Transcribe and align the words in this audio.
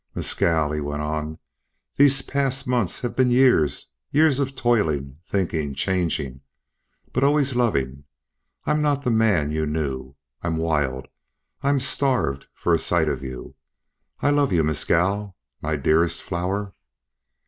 "Mescal," 0.15 0.71
he 0.71 0.81
went 0.81 1.03
on, 1.03 1.37
"these 1.95 2.23
past 2.23 2.65
months 2.65 3.01
have 3.01 3.15
been 3.15 3.29
years, 3.29 3.91
years 4.09 4.39
of 4.39 4.55
toiling, 4.55 5.17
thinking, 5.27 5.75
changing, 5.75 6.41
but 7.13 7.23
always 7.23 7.53
loving. 7.55 8.05
I'm 8.65 8.81
not 8.81 9.03
the 9.03 9.11
man 9.11 9.51
you 9.51 9.67
knew. 9.67 10.15
I'm 10.41 10.57
wild 10.57 11.07
I'm 11.61 11.79
starved 11.79 12.47
for 12.55 12.73
a 12.73 12.79
sight 12.79 13.09
of 13.09 13.21
you. 13.21 13.53
I 14.21 14.31
love 14.31 14.51
you! 14.51 14.63
Mescal, 14.63 15.35
my 15.61 15.75
desert 15.75 16.13
flower!" 16.13 16.73